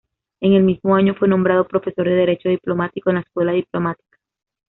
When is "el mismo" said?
0.53-0.95